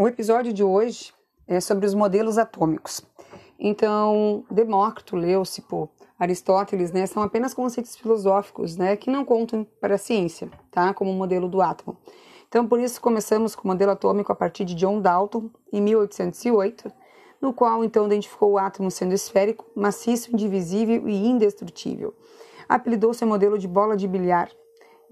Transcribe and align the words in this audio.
O 0.00 0.08
episódio 0.08 0.50
de 0.50 0.64
hoje 0.64 1.12
é 1.46 1.60
sobre 1.60 1.84
os 1.84 1.92
modelos 1.92 2.38
atômicos. 2.38 3.02
Então, 3.58 4.46
Demócrito, 4.50 5.14
Leucipo, 5.14 5.90
Aristóteles, 6.18 6.90
né, 6.90 7.04
são 7.04 7.22
apenas 7.22 7.52
conceitos 7.52 7.94
filosóficos, 7.96 8.78
né, 8.78 8.96
que 8.96 9.10
não 9.10 9.26
contam 9.26 9.62
para 9.78 9.96
a 9.96 9.98
ciência, 9.98 10.50
tá, 10.70 10.94
como 10.94 11.10
o 11.10 11.14
modelo 11.14 11.50
do 11.50 11.60
átomo. 11.60 11.98
Então, 12.48 12.66
por 12.66 12.80
isso 12.80 12.98
começamos 12.98 13.54
com 13.54 13.64
o 13.64 13.66
modelo 13.66 13.92
atômico 13.92 14.32
a 14.32 14.34
partir 14.34 14.64
de 14.64 14.74
John 14.74 15.02
Dalton, 15.02 15.50
em 15.70 15.82
1808, 15.82 16.90
no 17.38 17.52
qual 17.52 17.84
então 17.84 18.06
identificou 18.06 18.52
o 18.52 18.58
átomo 18.58 18.90
sendo 18.90 19.12
esférico, 19.12 19.66
maciço, 19.76 20.32
indivisível 20.32 21.06
e 21.10 21.26
indestrutível. 21.28 22.14
Apelidou-se 22.66 23.22
o 23.22 23.28
modelo 23.28 23.58
de 23.58 23.68
bola 23.68 23.98
de 23.98 24.08
bilhar, 24.08 24.50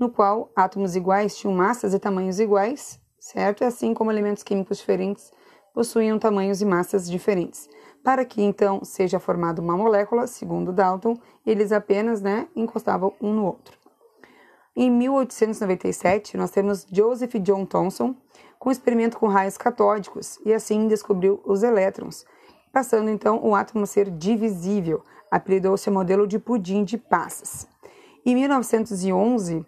no 0.00 0.08
qual 0.08 0.50
átomos 0.56 0.96
iguais 0.96 1.36
tinham 1.36 1.54
massas 1.54 1.92
e 1.92 1.98
tamanhos 1.98 2.40
iguais, 2.40 2.98
certo? 3.18 3.64
Assim 3.64 3.94
como 3.94 4.10
elementos 4.10 4.42
químicos 4.42 4.78
diferentes 4.78 5.32
possuíam 5.74 6.18
tamanhos 6.18 6.60
e 6.60 6.64
massas 6.64 7.08
diferentes. 7.08 7.68
Para 8.02 8.24
que 8.24 8.42
então 8.42 8.84
seja 8.84 9.18
formada 9.18 9.60
uma 9.60 9.76
molécula, 9.76 10.26
segundo 10.26 10.72
Dalton, 10.72 11.16
eles 11.46 11.72
apenas 11.72 12.20
né, 12.20 12.48
encostavam 12.54 13.12
um 13.20 13.32
no 13.32 13.44
outro. 13.44 13.76
Em 14.74 14.90
1897, 14.90 16.36
nós 16.36 16.50
temos 16.50 16.86
Joseph 16.90 17.34
John 17.40 17.64
Thomson 17.64 18.14
com 18.58 18.70
experimento 18.70 19.18
com 19.18 19.26
raios 19.26 19.56
catódicos 19.56 20.38
e 20.44 20.52
assim 20.52 20.86
descobriu 20.88 21.40
os 21.44 21.62
elétrons, 21.62 22.24
passando 22.72 23.10
então 23.10 23.40
o 23.44 23.54
átomo 23.54 23.84
a 23.84 23.86
ser 23.86 24.10
divisível. 24.10 25.02
Apelidou-se 25.30 25.90
modelo 25.90 26.26
de 26.26 26.38
pudim 26.38 26.84
de 26.84 26.96
passas. 26.96 27.66
Em 28.24 28.34
1911, 28.34 29.66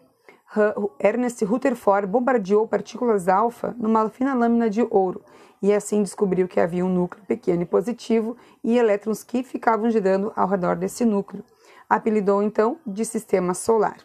Ernest 0.99 1.45
Rutherford 1.45 2.09
bombardeou 2.09 2.67
partículas 2.67 3.29
alfa 3.29 3.75
numa 3.79 4.09
fina 4.11 4.35
lâmina 4.35 4.69
de 4.69 4.83
ouro 4.91 5.23
e 5.63 5.73
assim 5.73 6.03
descobriu 6.03 6.49
que 6.49 6.59
havia 6.59 6.85
um 6.85 6.93
núcleo 6.93 7.25
pequeno 7.25 7.63
e 7.63 7.67
positivo 7.67 8.37
e 8.65 8.77
elétrons 8.77 9.23
que 9.23 9.45
ficavam 9.45 9.91
girando 9.91 10.33
ao 10.35 10.49
redor 10.49 10.75
desse 10.75 11.05
núcleo. 11.05 11.45
Apelidou 11.89 12.43
então 12.43 12.79
de 12.85 13.05
sistema 13.05 13.55
solar. 13.55 13.99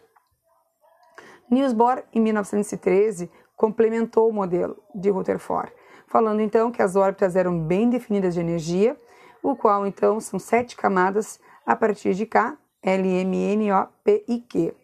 Niels 1.50 1.72
Bohr, 1.72 2.02
em 2.12 2.20
1913, 2.20 3.30
complementou 3.56 4.28
o 4.28 4.32
modelo 4.32 4.76
de 4.94 5.10
Rutherford, 5.10 5.72
falando 6.06 6.40
então 6.40 6.70
que 6.70 6.82
as 6.82 6.94
órbitas 6.94 7.34
eram 7.34 7.58
bem 7.58 7.88
definidas 7.88 8.34
de 8.34 8.40
energia, 8.40 8.96
o 9.42 9.56
qual 9.56 9.86
então 9.86 10.20
são 10.20 10.38
sete 10.38 10.76
camadas 10.76 11.40
a 11.64 11.74
partir 11.74 12.14
de 12.14 12.26
K, 12.26 12.56
L, 12.82 13.08
M, 13.08 13.36
N, 13.36 13.72
O, 13.72 13.86
P 14.04 14.24
e 14.28 14.40
Q. 14.40 14.74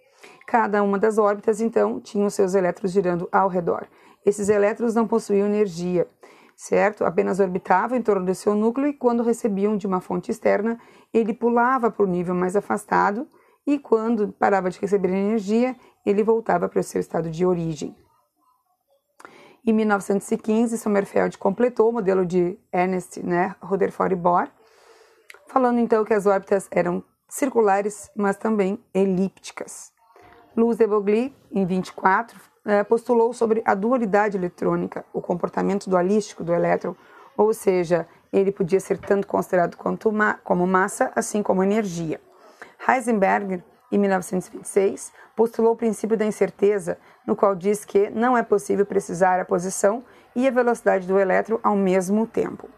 Cada 0.47 0.83
uma 0.83 0.99
das 0.99 1.19
órbitas, 1.19 1.61
então, 1.61 2.01
tinha 2.01 2.27
os 2.27 2.35
seus 2.35 2.55
elétrons 2.55 2.93
girando 2.93 3.29
ao 3.31 3.49
redor. 3.49 3.87
Esses 4.25 4.49
elétrons 4.49 4.95
não 4.95 5.07
possuíam 5.07 5.47
energia, 5.47 6.07
certo? 6.57 7.05
Apenas 7.05 7.41
orbitavam 7.41 7.97
em 7.97 8.03
torno 8.03 8.27
do 8.27 8.35
seu 8.35 8.55
núcleo 8.55 8.89
e, 8.89 8.93
quando 8.93 9.23
recebiam 9.23 9.77
de 9.77 9.87
uma 9.87 10.01
fonte 10.01 10.31
externa, 10.31 10.79
ele 11.13 11.33
pulava 11.33 11.91
para 11.91 12.05
o 12.05 12.09
nível 12.09 12.35
mais 12.35 12.57
afastado 12.57 13.27
e, 13.67 13.79
quando 13.79 14.33
parava 14.33 14.71
de 14.71 14.81
receber 14.81 15.09
energia, 15.09 15.77
ele 16.05 16.23
voltava 16.23 16.69
para 16.69 16.81
o 16.81 16.85
seu 16.85 17.01
estado 17.01 17.31
de 17.31 17.47
origem. 17.47 17.97
Em 19.65 19.73
1915, 19.73 20.77
Sommerfeld 20.77 21.39
completou 21.39 21.89
o 21.89 21.93
modelo 21.93 22.27
de 22.27 22.59
Ernest 22.73 23.23
né, 23.23 23.55
Rutherford 23.61 24.17
Bohr, 24.17 24.49
falando 25.47 25.79
então 25.79 26.05
que 26.05 26.13
as 26.13 26.27
órbitas 26.27 26.67
eram 26.71 27.05
circulares, 27.29 28.11
mas 28.17 28.37
também 28.37 28.85
elípticas. 28.93 29.92
Louis 30.55 30.77
de 30.77 30.87
Broglie, 30.87 31.35
em 31.51 31.65
24, 31.65 32.39
eh, 32.67 32.85
postulou 32.85 33.33
sobre 33.33 33.63
a 33.65 33.75
dualidade 33.75 34.37
eletrônica, 34.37 35.03
o 35.11 35.21
comportamento 35.23 35.89
dualístico 35.89 36.45
do 36.45 36.53
elétron, 36.53 36.95
ou 37.37 37.55
seja, 37.55 38.07
ele 38.31 38.53
podia 38.53 38.79
ser 38.79 38.99
tanto 38.99 39.27
considerado 39.27 39.77
quanto 39.77 40.13
ma 40.13 40.35
como 40.45 40.67
massa, 40.67 41.11
assim 41.17 41.43
como 41.43 41.63
energia. 41.63 42.21
Heisenberg, 42.87 43.65
em 43.91 43.99
1926, 43.99 45.11
postulou 45.35 45.73
o 45.73 45.77
princípio 45.77 46.19
da 46.19 46.27
incerteza, 46.27 46.99
no 47.27 47.35
qual 47.35 47.55
diz 47.55 47.87
que 47.87 48.11
não 48.11 48.37
é 48.37 48.43
possível 48.43 48.85
precisar 48.85 49.41
a 49.41 49.47
posição 49.47 50.05
e 50.37 50.47
a 50.47 50.51
velocidade 50.51 51.07
do 51.07 51.19
elétron 51.19 51.59
ao 51.63 51.77
mesmo 51.77 52.27
tempo. 52.27 52.69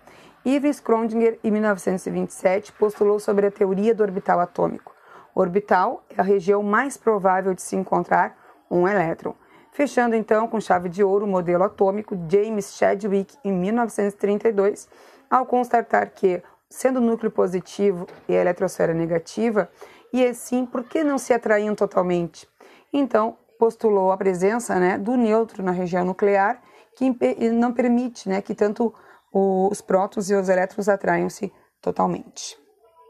Ives 0.45 0.81
Schrödinger, 0.81 1.41
em 1.43 1.51
1927, 1.51 2.73
postulou 2.73 3.19
sobre 3.19 3.47
a 3.47 3.51
teoria 3.51 3.95
do 3.95 4.05
orbital 4.05 4.39
atômico. 4.39 4.94
Orbital 5.35 6.05
é 6.17 6.21
a 6.21 6.25
região 6.25 6.63
mais 6.63 6.97
provável 6.97 7.55
de 7.55 7.63
se 7.63 7.75
encontrar 7.75 8.37
um 8.71 8.87
elétron. 8.87 9.35
Fechando 9.73 10.15
então 10.15 10.47
com 10.47 10.61
chave 10.61 10.89
de 10.89 11.03
ouro 11.03 11.25
o 11.25 11.29
modelo 11.29 11.65
atômico 11.65 12.17
James 12.29 12.77
Chadwick 12.77 13.37
em 13.45 13.53
1932, 13.53 14.89
ao 15.29 15.45
constatar 15.45 16.11
que, 16.11 16.41
sendo 16.71 17.01
núcleo 17.01 17.31
positivo 17.31 18.07
e 18.29 18.37
a 18.37 18.41
eletrosfera 18.41 18.95
negativa, 18.95 19.69
e 20.13 20.25
assim, 20.25 20.65
por 20.65 20.85
que 20.85 21.03
não 21.03 21.19
se 21.19 21.33
atraíam 21.33 21.75
totalmente? 21.75 22.49
Então, 22.93 23.37
postulou 23.59 24.13
a 24.13 24.17
presença 24.17 24.77
né, 24.77 24.97
do 24.97 25.17
neutro 25.17 25.61
na 25.61 25.73
região 25.73 26.05
nuclear, 26.05 26.63
que 26.95 27.13
não 27.51 27.73
permite 27.73 28.29
né, 28.29 28.41
que 28.41 28.55
tanto 28.55 28.95
os 29.33 29.81
prótons 29.81 30.31
e 30.31 30.35
os 30.35 30.49
elétrons 30.49 30.89
atraiam-se 30.89 31.53
totalmente. 31.81 32.57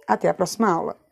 Até 0.08 0.30
a 0.30 0.34
próxima 0.34 0.72
aula. 0.72 1.03